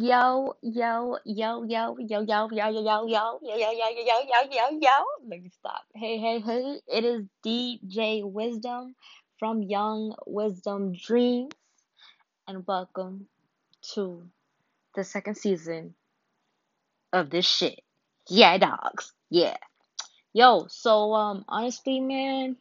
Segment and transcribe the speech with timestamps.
[0.00, 4.20] Yo, yo, yo, yo, yo, yo, yo, yo, yo, yo, yo, yo, yo, yo, yo,
[4.30, 5.04] yo, yo, yo.
[5.28, 5.82] Let me stop.
[5.92, 6.80] Hey, hey, hey.
[6.86, 8.94] It is DJ Wisdom
[9.40, 11.52] from Young Wisdom Dreams,
[12.46, 13.26] and welcome
[13.94, 14.28] to
[14.94, 15.94] the second season
[17.12, 17.80] of this shit.
[18.28, 19.12] Yeah, dogs.
[19.30, 19.56] Yeah.
[20.32, 22.56] Yo, so um honestly, man,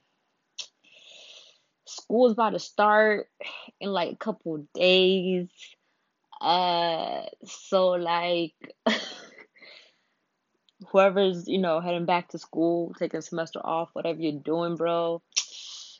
[1.86, 3.28] school's about to start
[3.80, 5.50] in like a couple days.
[6.42, 8.54] Uh, so like
[10.92, 15.22] whoever's, you know, heading back to school, taking a semester off, whatever you're doing, bro.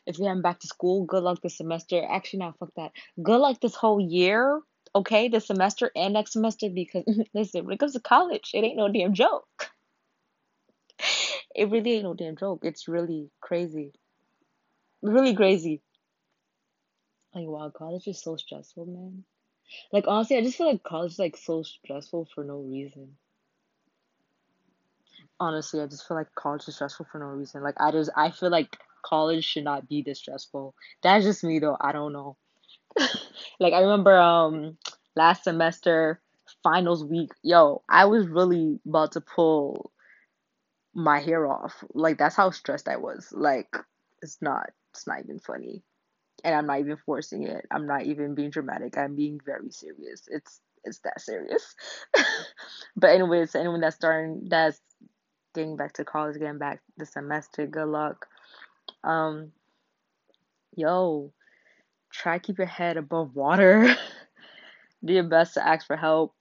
[0.06, 2.02] If you're heading back to school, good luck this semester.
[2.08, 2.92] Actually, no, fuck that.
[3.22, 4.60] Good luck this whole year,
[4.94, 5.28] okay?
[5.28, 8.88] This semester and next semester, because listen, when it comes to college, it ain't no
[8.88, 9.70] damn joke.
[11.54, 12.60] It really ain't no damn joke.
[12.62, 13.92] It's really crazy.
[15.02, 15.82] Really crazy.
[17.34, 19.24] Like, wow, college is so stressful, man.
[19.92, 23.16] Like, honestly, I just feel like college is like so stressful for no reason.
[25.40, 27.62] Honestly, I just feel like college is stressful for no reason.
[27.62, 30.74] Like, I just, I feel like college should not be this stressful.
[31.02, 31.76] That's just me, though.
[31.80, 32.36] I don't know.
[33.60, 34.78] Like, I remember, um,
[35.16, 36.20] last semester,
[36.62, 39.92] finals week, yo, I was really about to pull
[40.94, 41.84] my hair off.
[41.94, 43.32] Like, that's how stressed I was.
[43.32, 43.76] Like,
[44.22, 45.82] it's not, it's not even funny.
[46.44, 47.66] And I'm not even forcing it.
[47.70, 48.96] I'm not even being dramatic.
[48.96, 50.28] I'm being very serious.
[50.28, 51.74] It's, it's that serious.
[52.96, 54.80] But anyways, anyone that's starting, that's
[55.54, 58.26] getting back to college, getting back the semester, good luck.
[59.04, 59.52] Um,
[60.76, 61.32] yo,
[62.10, 63.94] try keep your head above water.
[65.04, 66.34] Do your best to ask for help.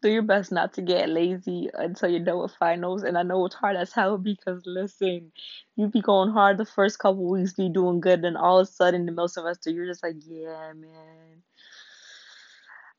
[0.00, 3.02] Do your best not to get lazy until you're done with finals.
[3.02, 5.32] And I know it's hard as hell because listen,
[5.76, 8.70] you be going hard the first couple weeks, be doing good, then all of a
[8.70, 11.42] sudden the middle semester you're just like, yeah, man.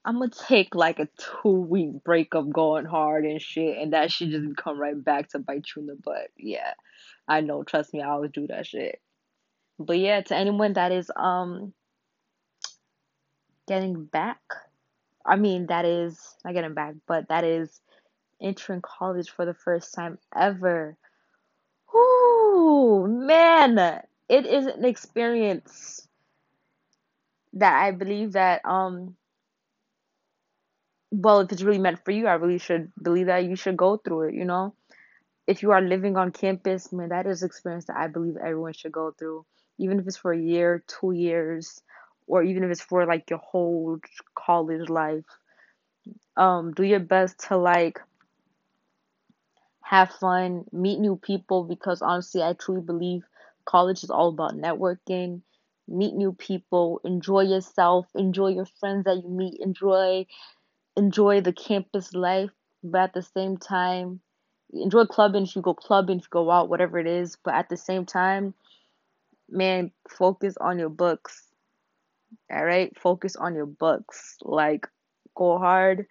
[0.06, 1.10] I'm gonna take like a
[1.44, 5.30] two week break of going hard and shit, and that shit just come right back
[5.30, 6.30] to bite you in the butt.
[6.38, 6.74] Yeah,
[7.28, 7.64] I know.
[7.64, 9.02] Trust me, I always do that shit.
[9.78, 11.74] But yeah, to anyone that is um
[13.68, 14.42] getting back,
[15.26, 17.82] I mean that is not getting back, but that is
[18.42, 20.98] entering college for the first time ever.
[21.94, 26.08] Whoo, man, it is an experience
[27.54, 29.16] that I believe that um
[31.12, 33.98] well if it's really meant for you, I really should believe that you should go
[33.98, 34.76] through it, you know?
[35.48, 38.92] if you are living on campus, man, that is experience that I believe everyone should
[38.92, 39.46] go through,
[39.80, 41.82] even if it's for a year, two years,
[42.30, 44.00] or even if it's for like your whole
[44.36, 45.26] college life.
[46.38, 48.00] Um, do your best to like
[49.84, 53.24] have fun, meet new people because honestly, I truly believe
[53.66, 55.42] college is all about networking.
[55.88, 60.28] Meet new people, enjoy yourself, enjoy your friends that you meet, enjoy
[60.96, 62.52] enjoy the campus life,
[62.84, 64.22] but at the same time,
[64.74, 67.38] enjoy clubbing if you go clubbing, if you go out, whatever it is.
[67.44, 68.54] But at the same time,
[69.50, 71.49] man, focus on your books.
[72.52, 74.38] All right, focus on your books.
[74.42, 74.88] Like,
[75.36, 76.08] go hard.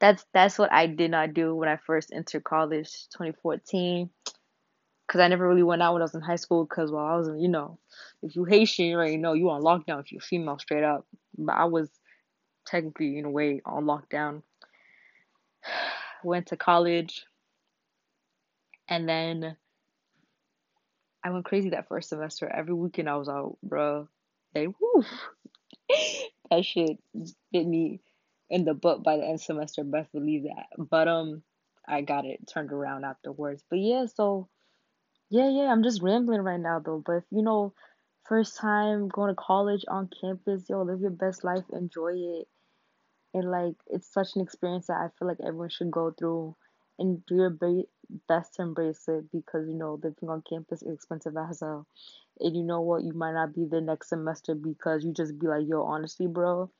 [0.00, 4.10] That's that's what I did not do when I first entered college, 2014.
[5.08, 6.66] Cause I never really went out when I was in high school.
[6.66, 7.78] Cause while I was, in, you know,
[8.22, 11.06] if you Haitian, you already know you on lockdown if you're female, straight up.
[11.36, 11.88] But I was
[12.66, 14.42] technically in a way on lockdown.
[16.24, 17.24] Went to college,
[18.88, 19.56] and then
[21.22, 22.48] I went crazy that first semester.
[22.48, 24.08] Every weekend I was out, bro.
[24.54, 25.04] Like, whew.
[26.50, 26.98] that shit
[27.52, 28.00] bit me
[28.50, 29.84] in the butt by the end of semester.
[29.84, 30.66] Best believe that.
[30.76, 31.42] But um,
[31.86, 33.62] I got it turned around afterwards.
[33.68, 34.48] But yeah, so
[35.30, 35.70] yeah, yeah.
[35.72, 37.02] I'm just rambling right now though.
[37.04, 37.74] But if you know,
[38.26, 42.48] first time going to college on campus, yo, live your best life, enjoy it,
[43.34, 46.56] and like it's such an experience that I feel like everyone should go through
[46.98, 47.56] and do your
[48.26, 51.86] best to embrace it because you know living on campus is expensive as hell.
[52.40, 55.46] And you know what, you might not be the next semester because you just be
[55.46, 56.70] like, yo, honestly, bro,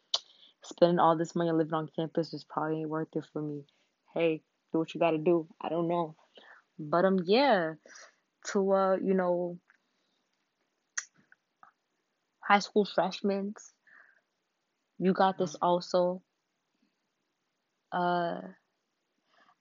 [0.62, 3.62] spending all this money living on campus just probably ain't worth it for me.
[4.14, 5.48] Hey, do what you gotta do.
[5.60, 6.14] I don't know.
[6.78, 7.74] But um yeah.
[8.52, 9.58] To uh, you know,
[12.40, 13.52] high school freshmen,
[14.98, 16.22] you got this also.
[17.90, 18.40] Uh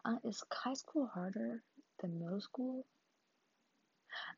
[0.06, 1.62] uh, is high school harder
[2.02, 2.86] than middle school?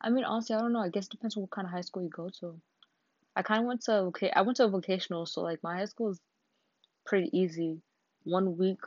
[0.01, 0.79] I mean, honestly, I don't know.
[0.79, 2.55] I guess it depends on what kind of high school you go to.
[3.35, 4.31] I kind of went to okay.
[4.31, 6.19] I went to a vocational, so like my high school is
[7.05, 7.81] pretty easy.
[8.23, 8.81] One week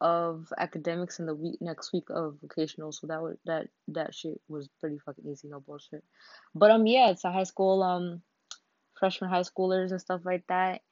[0.00, 4.40] of academics and the week next week of vocational, so that would that that shit
[4.48, 6.04] was pretty fucking easy, no bullshit.
[6.54, 8.22] But um, yeah, it's a high school um,
[8.98, 10.82] freshman high schoolers and stuff like that.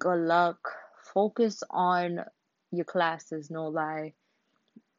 [0.00, 0.58] Good luck
[1.14, 2.24] focus on
[2.72, 4.14] your classes, no lie.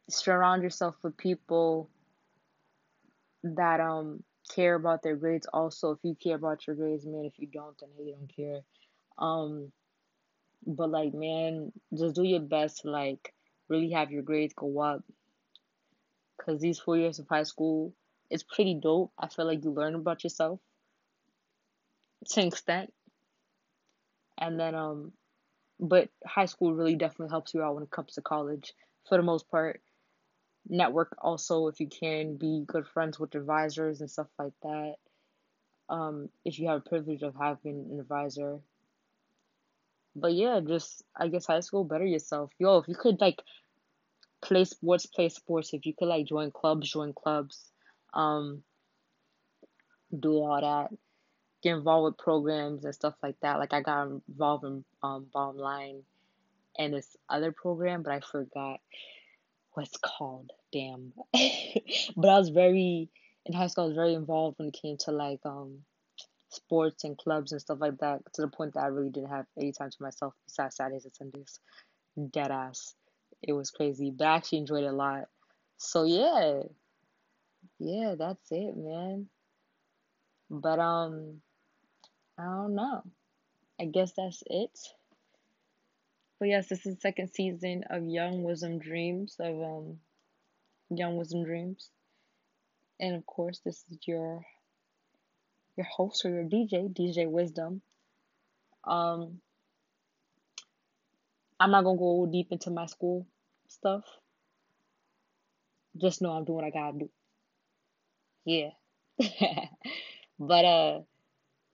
[0.10, 1.90] Surround yourself with people
[3.46, 5.92] that um care about their grades also.
[5.92, 8.62] If you care about your grades, man, if you don't, then hey, you don't care.
[9.18, 9.72] Um
[10.66, 13.34] but like man, just do your best to like
[13.70, 15.04] really have your grades go up.
[16.44, 17.94] Cause these four years of high school,
[18.30, 19.12] it's pretty dope.
[19.18, 20.60] I feel like you learn about yourself
[22.30, 22.94] to an extent.
[24.38, 25.14] And then um
[25.80, 28.74] but high school really definitely helps you out when it comes to college
[29.08, 29.82] for the most part.
[30.68, 34.96] Network also if you can be good friends with advisors and stuff like that.
[35.90, 38.60] Um, if you have a privilege of having an advisor.
[40.16, 42.52] But yeah, just I guess high school better yourself.
[42.58, 43.42] Yo, if you could like
[44.42, 45.74] play sports, play sports.
[45.74, 47.72] If you could like join clubs, join clubs.
[48.14, 48.64] Um,
[50.18, 50.98] do all that.
[51.62, 53.60] Get involved with programs and stuff like that.
[53.60, 56.04] Like I got involved in um bottom line
[56.78, 58.80] and this other program, but I forgot
[59.76, 60.52] what's called.
[60.72, 61.14] Damn.
[61.34, 63.10] but I was very
[63.46, 63.86] in high school.
[63.86, 65.80] I was very involved when it came to like um
[66.50, 68.22] sports and clubs and stuff like that.
[68.34, 71.16] To the point that I really didn't have any time to myself besides Saturdays and
[71.16, 71.60] Sundays.
[72.32, 72.96] Dead ass.
[73.44, 75.26] It was crazy, but I actually enjoyed it a lot.
[75.78, 76.62] So yeah,
[77.80, 79.28] yeah, that's it, man.
[80.50, 81.42] But um,
[82.40, 83.04] I don't know.
[83.80, 84.78] I guess that's it.
[86.40, 90.00] But yes, this is the second season of Young Wisdom Dreams of um
[90.90, 91.90] Young Wisdom Dreams.
[93.00, 94.46] And of course this is your
[95.78, 97.82] your host or your DJ, DJ Wisdom.
[98.84, 99.40] Um
[101.60, 103.26] I'm not gonna go deep into my school
[103.70, 104.04] stuff.
[105.98, 107.10] Just know I'm doing what I gotta do.
[108.44, 108.72] Yeah.
[110.40, 111.00] but uh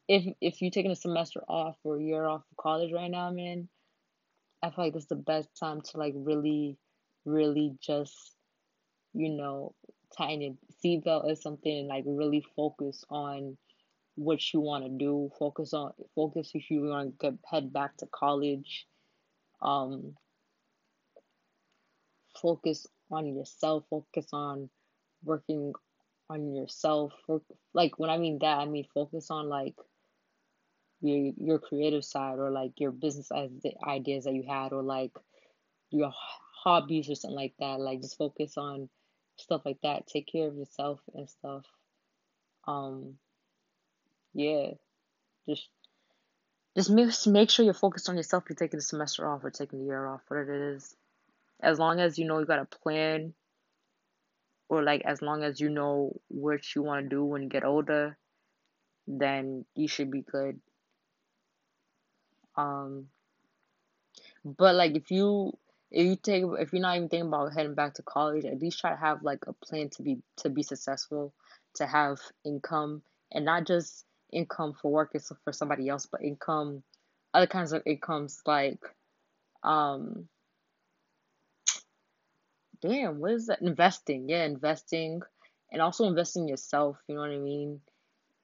[0.08, 3.32] if if you're taking a semester off or a year off of college right now,
[3.32, 3.68] man,
[4.64, 6.78] I feel like this is the best time to like really,
[7.26, 8.36] really just,
[9.14, 9.74] you know,
[10.18, 10.54] tighten your
[10.84, 13.58] seatbelt or something and like really focus on
[14.16, 15.32] what you want to do.
[15.40, 18.86] Focus on focus if you want to get head back to college.
[19.62, 20.16] Um,
[22.40, 23.86] focus on yourself.
[23.90, 24.70] Focus on
[25.24, 25.74] working
[26.30, 27.14] on yourself.
[27.74, 29.76] Like when I mean that, I mean focus on like
[31.02, 35.12] your your creative side or like your business ideas that you had or like
[35.90, 36.14] your
[36.64, 38.88] hobbies or something like that like just focus on
[39.42, 40.08] stuff like that.
[40.08, 41.66] Take care of yourself and stuff.
[42.68, 43.16] Um
[44.34, 44.72] yeah.
[45.48, 45.68] Just
[46.76, 48.46] just make, make sure you're focused on yourself.
[48.48, 50.96] You're taking the semester off or taking the year off whatever it is.
[51.62, 53.34] As long as you know you got a plan
[54.70, 57.66] or like as long as you know what you want to do when you get
[57.66, 58.18] older
[59.06, 60.62] then you should be good
[62.56, 63.08] um,
[64.44, 65.58] but like if you
[65.92, 68.80] if you take if you're not even thinking about heading back to college, at least
[68.80, 71.34] try to have like a plan to be to be successful,
[71.76, 73.02] to have income
[73.32, 76.84] and not just income for working for somebody else, but income
[77.34, 78.80] other kinds of incomes like
[79.64, 80.28] um
[82.82, 83.62] damn, what is that?
[83.62, 84.28] Investing.
[84.30, 85.22] Yeah, investing
[85.72, 87.82] and also investing yourself, you know what I mean?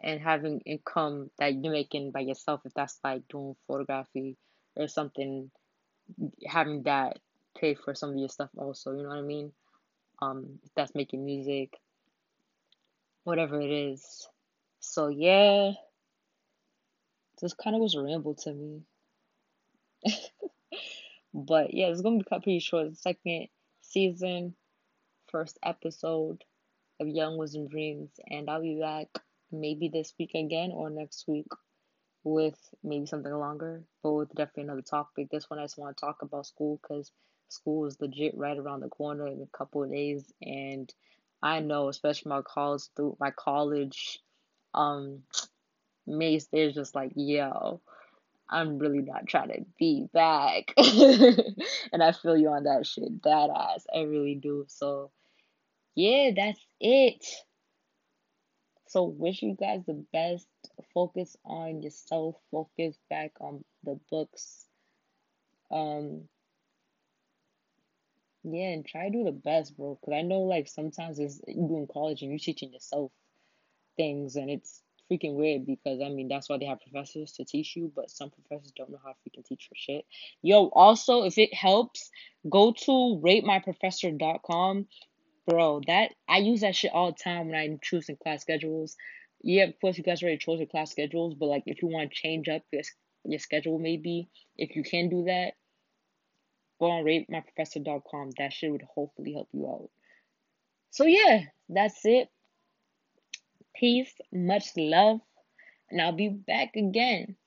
[0.02, 4.38] And having income that you're making by yourself if that's like doing photography
[4.76, 5.50] or something
[6.46, 7.20] having that
[7.60, 9.52] pay for some of your stuff also you know what i mean?
[10.22, 11.74] Um if that's making music
[13.24, 14.30] whatever it is.
[14.80, 15.74] So yeah.
[17.42, 18.82] This kind of was a ramble to me.
[21.34, 22.90] But yeah it's gonna be cut pretty short.
[22.90, 23.48] The second
[23.82, 24.56] season
[25.28, 26.44] first episode
[27.00, 29.08] of young wisdom dreams and i'll be back
[29.52, 31.48] maybe this week again or next week
[32.24, 35.30] with maybe something longer, but with definitely another topic.
[35.30, 37.12] This one I just want to talk about school because
[37.48, 40.94] school is legit right around the corner in a couple of days, and
[41.42, 44.20] I know, especially my college through my college,
[44.74, 45.24] um,
[46.06, 47.82] mates, they're just like, yo,
[48.50, 53.50] I'm really not trying to be back, and I feel you on that shit, that
[53.50, 54.66] ass, I really do.
[54.68, 55.12] So,
[55.96, 57.26] yeah, that's it.
[58.88, 60.48] So wish you guys the best.
[60.94, 62.36] Focus on yourself.
[62.52, 64.66] Focus back on the books.
[65.72, 66.24] Um
[68.44, 70.00] yeah, and try to do the best, bro.
[70.04, 73.12] Cause I know like sometimes it's you in college and you're teaching yourself
[73.98, 77.76] things and it's freaking weird because I mean that's why they have professors to teach
[77.76, 80.06] you, but some professors don't know how to freaking teach your shit.
[80.42, 82.10] Yo, also if it helps,
[82.50, 84.88] go to ratemyprofessor.com
[85.48, 88.98] Bro, that I use that shit all the time when I'm choosing class schedules.
[89.42, 92.12] Yeah, of course you guys already chose your class schedules, but like if you want
[92.12, 92.84] to change up your
[93.24, 95.54] your schedule, maybe if you can do that,
[96.80, 98.32] go on ratemyprofessor.com.
[98.38, 99.90] That shit would hopefully help you out.
[100.92, 102.30] So yeah, that's it.
[103.76, 105.22] Peace, much love,
[105.90, 107.38] and I'll be back again.